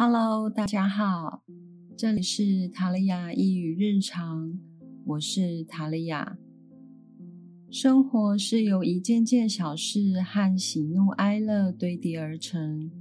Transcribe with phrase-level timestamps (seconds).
[0.00, 1.42] Hello，大家好，
[1.96, 4.56] 这里是塔利亚一语日常，
[5.04, 6.38] 我是塔利亚。
[7.68, 12.92] 生活是由一件件小事和喜怒哀乐堆叠而成。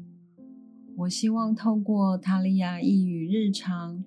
[0.95, 4.03] 我希望透过塔利亚一语日常，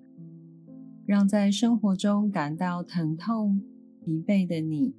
[1.05, 3.61] 让在生活中感到疼痛、
[4.03, 4.93] 疲惫的你，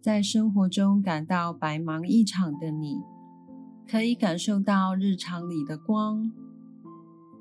[0.00, 2.96] 在生活中感到白忙一场的你，
[3.88, 6.32] 可以感受到日常里的光。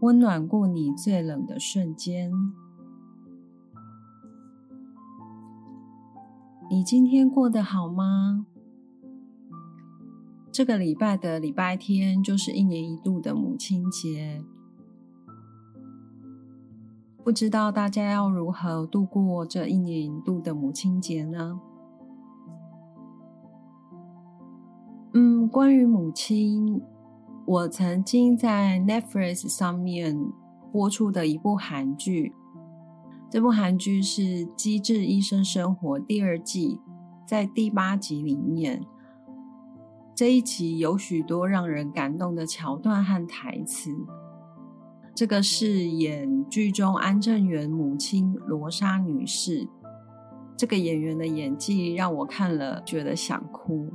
[0.01, 2.31] 温暖过你最冷的瞬间。
[6.69, 8.45] 你今天过得好吗？
[10.51, 14.43] 这个礼拜的礼拜天就是一年一度的母亲节，
[17.23, 21.59] 不知道大家要如何度过这一年一度的母亲节呢？
[25.13, 26.81] 嗯，关于母亲。
[27.47, 30.19] 我曾经在 Netflix 上面
[30.69, 32.33] 播出的一部韩剧，
[33.31, 34.21] 这部韩剧是
[34.55, 36.81] 《机智医生生活》第二季，
[37.25, 38.85] 在第八集里面，
[40.13, 43.95] 这一集有许多让人感动的桥段和台词。
[45.15, 49.65] 这个是演剧中安正元母亲罗莎女士，
[50.57, 53.89] 这个演员的演技让我看了觉得想哭。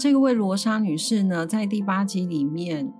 [0.00, 2.90] 这位罗莎女士呢，在第八集里面，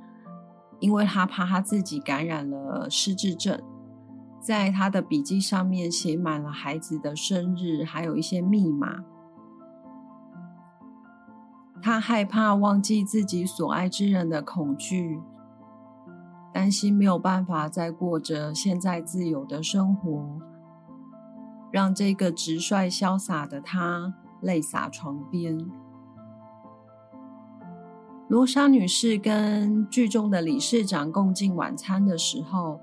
[0.81, 3.59] 因为她怕她自己感染了失智症，
[4.39, 8.97] 在她的笔记上面写满了孩子的生日，还有一些密码。
[11.81, 15.23] 她害怕忘记自己所爱之人的恐惧，
[16.53, 20.39] 担心没有办法再过着现在自由的生活，
[21.70, 25.67] 让这个直率潇洒的她泪洒床边。
[28.30, 32.79] 罗莎女士跟剧中的理事长共进晚餐的时候，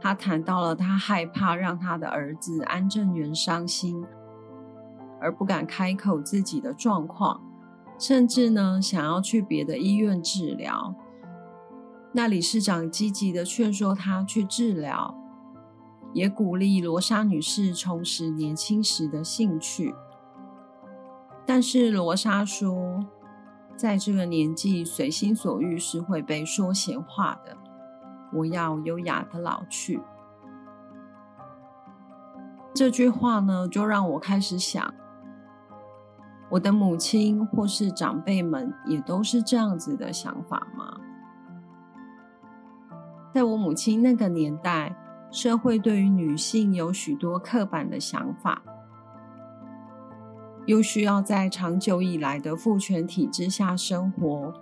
[0.00, 4.02] 她谈到了她害怕让她的儿子安正元伤心，
[5.20, 7.42] 而不敢开口自己的状况，
[7.98, 10.94] 甚至呢想要去别的医院治疗。
[12.12, 15.14] 那理事长积极的劝说她去治疗，
[16.14, 19.94] 也鼓励罗莎女士重拾年轻时的兴趣。
[21.44, 23.04] 但是罗莎说。
[23.76, 27.56] 在这个年纪，随心所欲是会被说闲话的。
[28.32, 30.00] 我要优雅的老去。
[32.72, 34.92] 这句话呢，就让我开始想，
[36.50, 41.00] 我的母亲或是长辈们也都是这样子的想法吗？
[43.32, 44.96] 在我母亲那个年代，
[45.30, 48.62] 社会对于女性有许多刻板的想法。
[50.66, 54.54] 又需要在长久以来的父权体制下生活，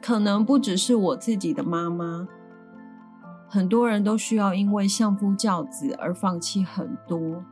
[0.00, 2.26] 可能不只是我自己的妈妈，
[3.46, 7.44] 很多人都需要因为相夫教子而放弃很多，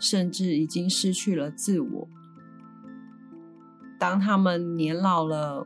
[0.00, 2.08] 甚至已经失去了自我。
[3.96, 5.64] 当他们年老了，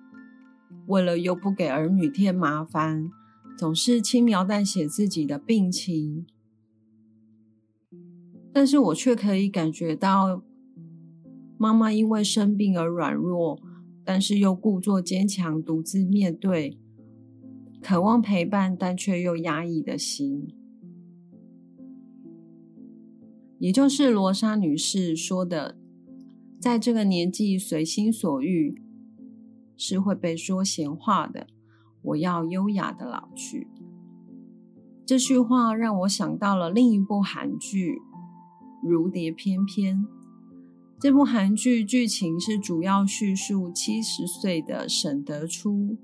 [0.88, 3.10] 为了又不给儿女添麻烦，
[3.56, 6.26] 总是轻描淡写自己的病情，
[8.52, 10.42] 但是我却可以感觉到。
[11.62, 13.56] 妈妈因为生病而软弱，
[14.02, 16.76] 但是又故作坚强，独自面对，
[17.80, 20.48] 渴望陪伴但却又压抑的心，
[23.60, 25.78] 也就是罗莎女士说的，
[26.58, 28.82] 在这个年纪随心所欲
[29.76, 31.46] 是会被说闲话的。
[32.02, 33.68] 我要优雅的老去。
[35.06, 37.92] 这句话让我想到了另一部韩剧
[38.82, 39.98] 《如蝶翩翩》。
[41.02, 45.96] 这部韩剧剧情是主要叙述七十岁的沈德初，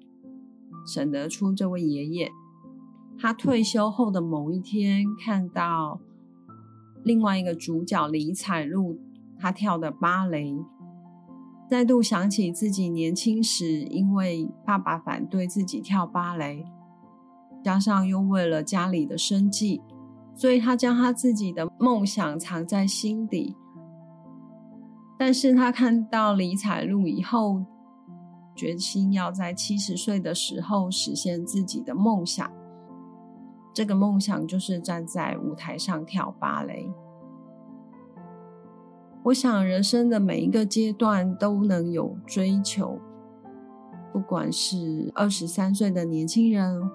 [0.92, 2.32] 沈德初这位爷爷，
[3.16, 6.00] 他退休后的某一天，看到
[7.04, 8.98] 另外一个主角李彩璐，
[9.38, 10.56] 他跳的芭蕾，
[11.70, 16.64] 再度想起自己年轻时，因为爸爸反对自己跳芭蕾，
[17.62, 19.80] 加上又为了家里的生计，
[20.34, 23.54] 所以他将他自己的梦想藏在心底。
[25.20, 27.64] 但是他看到李彩璐以后，
[28.54, 32.48] 决心要在七十岁的时候实现自己的梦想。
[33.74, 36.88] 这个梦想就是站在舞台上跳芭蕾。
[39.24, 43.00] 我想，人生的每一个阶段都能有追求，
[44.12, 46.88] 不管是二十三岁的年轻人，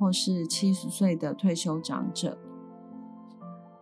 [0.00, 2.36] 或是七十岁的退休长者，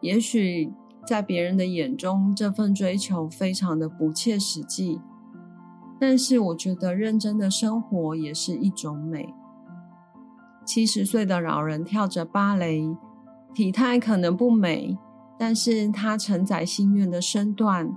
[0.01, 0.71] 也许。
[1.07, 5.01] 在别人的眼中，这份追求非常的不切实际，
[5.99, 9.35] 但是我觉得认真的生活也是一种美。
[10.65, 12.97] 七十岁的老人跳着芭蕾，
[13.53, 14.97] 体态可能不美，
[15.39, 17.95] 但是他承载心愿的身段，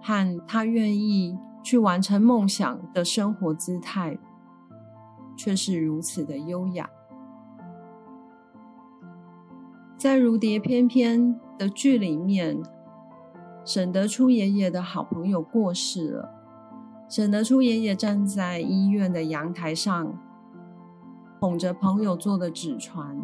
[0.00, 4.18] 和他愿意去完成梦想的生活姿态，
[5.36, 6.88] 却是如此的优雅。
[9.98, 12.62] 在《如蝶翩翩》的剧里面，
[13.64, 16.30] 沈德初爷爷的好朋友过世了。
[17.08, 20.16] 沈德初爷爷站在医院的阳台上，
[21.40, 23.18] 捧着朋友做的纸船，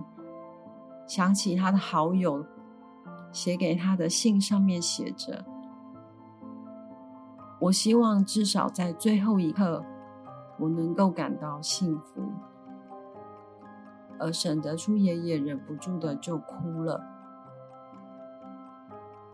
[1.07, 2.45] 想起他的好友
[3.31, 5.45] 写给他的信，上面写着
[7.61, 9.85] ：“我希望至少在最后一刻，
[10.59, 12.21] 我能够感到幸福。”
[14.19, 17.14] 而沈德初爷爷忍不住的就哭了。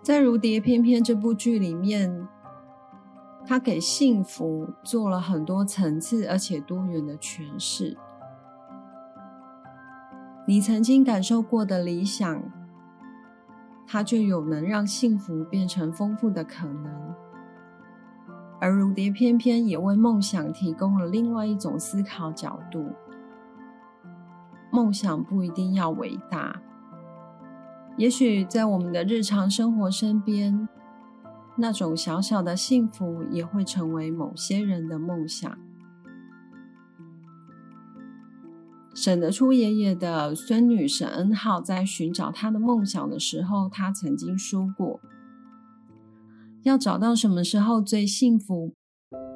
[0.02, 2.26] 在《如蝶翩翩》这部剧里面，
[3.46, 7.96] 他给幸福做了很多层次而且多元的诠释。
[10.46, 12.42] 你曾经感受过的理想，
[13.86, 17.14] 它就有能让幸福变成丰富的可能。
[18.58, 22.92] 而《如蝶翩翩》也为梦想提供了另外一种思考角度。
[24.70, 26.60] 梦想不一定要伟大，
[28.00, 30.66] 也许在我们的日常生活身边，
[31.58, 35.58] 那种小小的幸福也会成为某些人的梦想。
[38.94, 44.98] 沈德初爷爷的孙女沈恩浩在寻找他的梦想的时候，他曾经说过
[46.64, 48.72] ：“要找到什么时候最幸福，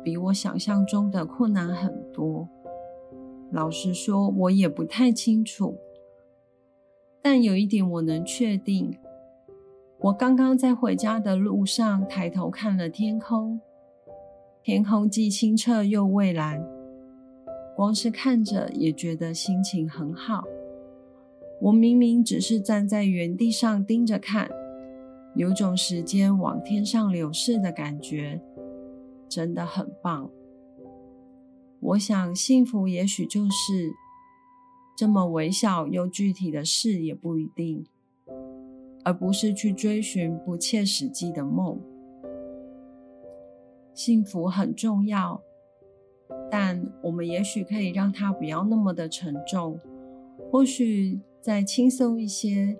[0.03, 2.49] 比我想象中的困难很多。”
[3.53, 5.77] 老实说，我也不太清楚。
[7.27, 8.95] 但有一点我能确定：
[9.99, 13.59] 我刚刚在回家的路上抬头看了天空，
[14.63, 16.63] 天空既清澈又蔚蓝，
[17.75, 20.45] 光是看着也觉得心情很好。
[21.63, 24.51] 我明明只是站在原地上盯着看，
[25.35, 28.39] 有种时间往天上流逝的感觉，
[29.31, 30.31] 真的很棒。
[31.81, 33.91] 我想，幸福也许就是
[34.97, 37.85] 这么微小又具体的事，也不一定，
[39.05, 41.81] 而不是去追寻不切实际的梦。
[43.93, 45.43] 幸福很重要，
[46.51, 49.79] 但我们也许可以让它不要那么的沉重，
[50.51, 52.77] 或许再轻松一些，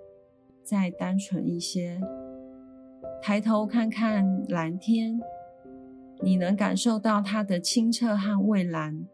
[0.63, 2.01] 再单纯一些。
[3.21, 5.19] 抬头看看蓝天。
[6.21, 9.05] 你能感受到它的清澈和蔚蓝，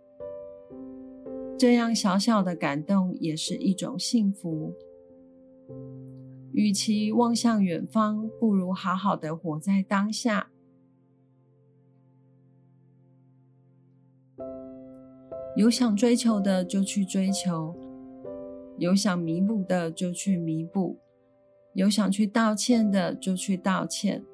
[1.62, 4.74] 这样小小的感动也是一种幸福。
[6.54, 10.50] 与其望向远方，不如好好的活在当下。
[15.56, 17.75] 有想追求的就去追求，
[18.80, 20.98] 有想弥补的就去弥补，
[21.75, 24.25] 有想去道歉的就去道歉。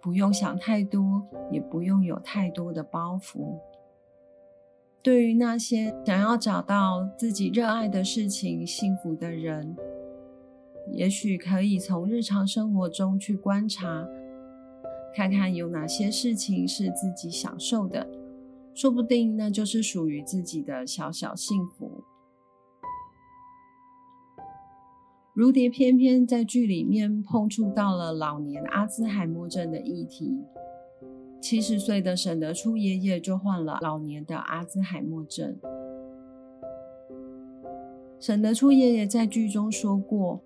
[0.00, 3.58] 不用想太多，也不用有太多的包袱。
[5.02, 9.76] 对于那些想要找到自己热爱的事情、幸福的人，
[10.92, 14.06] 也许可以从日常生活中去观察，
[15.12, 18.08] 看看有哪些事情是自己享受的，
[18.74, 22.04] 说不定那就是属于自己的小小幸福。
[25.34, 30.32] 如蝶翩翩在剧里面碰触到了老年阿兹海默症的议题。
[31.42, 35.58] 七十岁的沈德初爷爷就患了老年的阿兹海默症。
[38.20, 40.40] 沈德初爷爷在剧中说过：“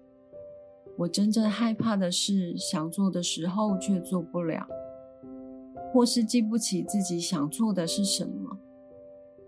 [0.96, 4.66] 我真正害怕的是想做的时候却做不了，
[5.92, 8.58] 或是记不起自己想做的是什么。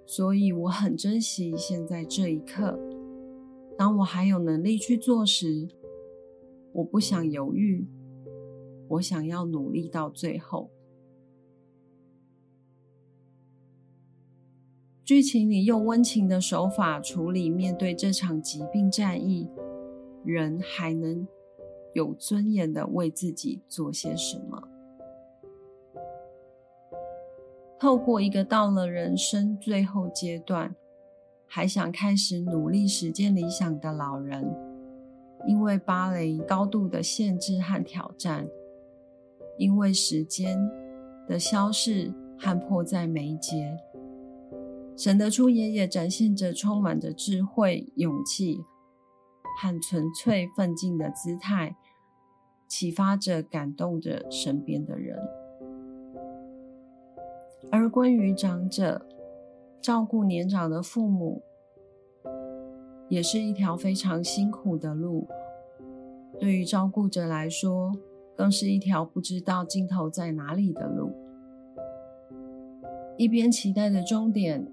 [0.05, 2.79] 所以我很珍惜现在这一刻。”
[3.79, 5.67] 当我还有能力去做时，
[6.73, 7.89] 我不想犹豫，
[8.89, 10.71] 我想要努力到最后。
[15.09, 19.49] 剧情里用温情的手法处理面对这场疾病战役，
[20.23, 21.27] 人还能
[21.95, 24.69] 有尊严的为自己做些什么？
[27.81, 30.77] 透过一个到了人生最后阶段。
[31.47, 34.55] 还想开始努力实践理想的老人，
[35.47, 38.47] 因为芭蕾高度的限制和挑战，
[39.57, 40.71] 因为时间
[41.27, 43.75] 的消逝和迫在眉睫，
[44.99, 48.65] 沈德初爷爷展现着充满着智慧、勇气
[49.61, 51.77] 和纯粹奋进的姿态，
[52.67, 55.17] 启发着、感动着身边的人。
[57.71, 59.07] 而关于长者，
[59.81, 61.43] 照顾年长的父母，
[63.09, 65.29] 也是一条非常辛苦的路。
[66.41, 67.93] 对于照顾者来说，
[68.37, 71.13] 更是一条不知道尽头在哪里的路。
[73.17, 74.67] 一边期待着终点，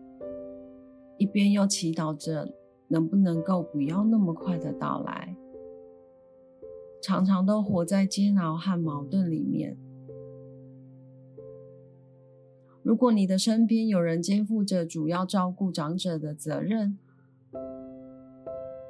[1.18, 2.54] 一边又祈祷着
[2.88, 5.36] 能不能够不要那么快的到来。
[7.02, 9.78] 常常都活在煎熬和矛盾里面。
[12.82, 16.98] 如果你的身边有人肩负着主要照顾长者的责任，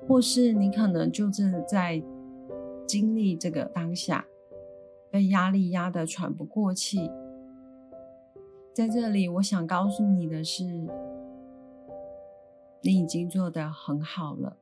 [0.08, 2.04] 或是你可能就正在
[2.86, 4.26] 经历这个当下，
[5.10, 7.10] 被压力压得喘不过气，
[8.74, 10.88] 在这里，我想告诉你的是，
[12.86, 14.58] 你已经做得很好了。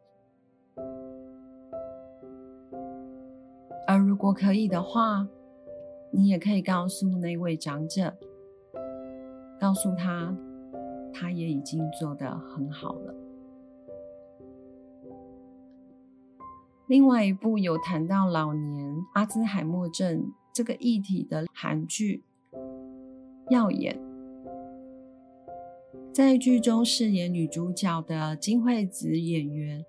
[3.86, 5.28] 而如果可以的话，
[6.10, 8.16] 你也可以告诉那位长者。
[9.60, 10.34] 告诉他，
[11.14, 13.14] 他也已经做得很好了。
[16.88, 22.24] 另外一部有谈到老年阿兹海默症这个议题的韩剧
[23.52, 24.00] 《耀眼》，
[26.12, 29.86] 在剧中饰演女主角的金惠子演员，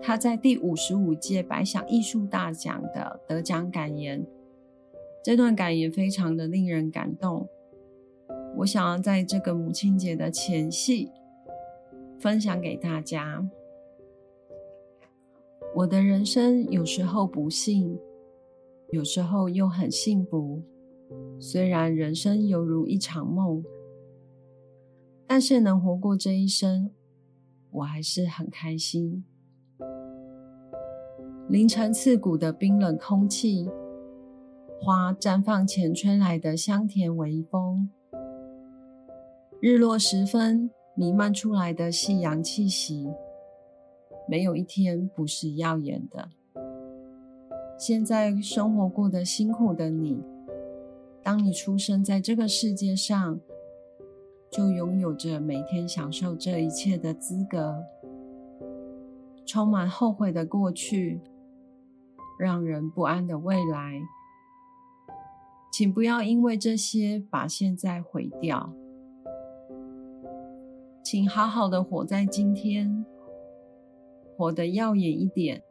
[0.00, 4.26] 她在第五十五届百想艺术大奖的得奖感言，
[5.22, 7.48] 这段感言非常的令人感动。
[8.58, 11.10] 我想要在这个母亲节的前夕
[12.18, 13.46] 分享给大家。
[15.74, 17.98] 我的人生有时候不幸，
[18.90, 20.62] 有时候又很幸福。
[21.38, 23.62] 虽然人生犹如一场梦，
[25.26, 26.90] 但是能活过这一生，
[27.70, 29.24] 我还是很开心。
[31.48, 33.68] 凌晨刺骨的冰冷空气，
[34.80, 37.88] 花绽放前吹来的香甜微风。
[39.60, 43.08] 日落时分，弥漫出来的夕阳气息，
[44.28, 46.28] 没有一天不是耀眼的。
[47.78, 50.22] 现在生活过得辛苦的你，
[51.22, 53.38] 当你出生在这个世界上，
[54.50, 57.84] 就拥有着每天享受这一切的资格。
[59.44, 61.20] 充满后悔的过去，
[62.38, 64.00] 让人不安的未来，
[65.72, 68.72] 请不要因为这些把现在毁掉。
[71.04, 73.06] 请好好的活在今天，
[74.36, 75.62] 活得耀眼一点，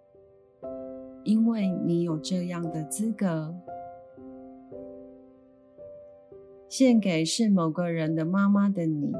[1.25, 3.53] 因为你有这样的资格。
[6.67, 9.13] 献给是某个人的妈妈的你，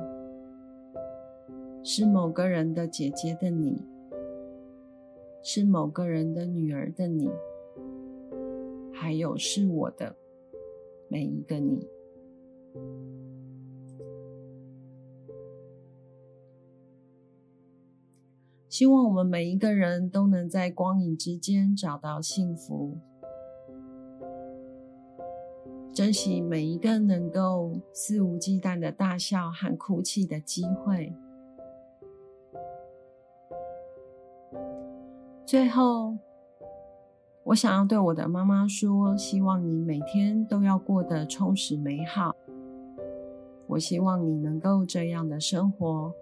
[1.84, 3.82] 是某个人的姐姐的你，
[5.44, 7.30] 是某个人的女儿的你，
[8.92, 10.16] 还有是我的
[11.08, 11.88] 每一个你。
[18.68, 22.98] 希望我们每一个人都能在光影之间找到幸福，
[25.96, 31.14] 珍惜每一个能够肆无忌惮的大笑和哭泣的机会。
[35.46, 36.18] 最后，
[37.46, 42.36] 我想要对我的妈妈说：希望你每天都要过得充实美好。
[43.68, 46.14] 我希望你能够这样的生活。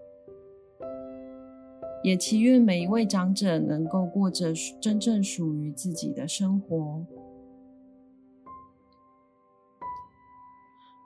[2.03, 7.03] 也祈愿每一位长者能够过着真正属于自己的生活。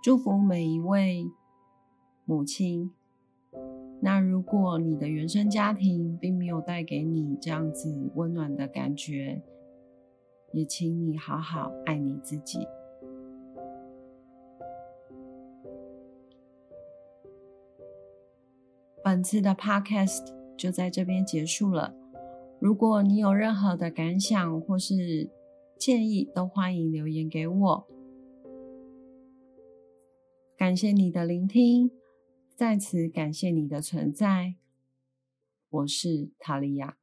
[0.08, 1.30] 祝福每一位
[2.24, 2.94] 母亲。
[4.00, 9.42] 那如果你的原生家庭并没有带给你这样子温暖的感觉，
[10.54, 12.60] 也请你好好爱你自己。
[19.04, 20.34] 本次的 Podcast。
[20.56, 21.94] 就在这边结束了。
[22.62, 25.30] 如果你有任何的感想或是
[25.78, 27.97] 建议，都欢迎留言给我。
[30.58, 31.92] 感谢你的聆听，
[32.56, 34.56] 再次感谢你的存在。
[35.70, 36.98] 我是塔利亚。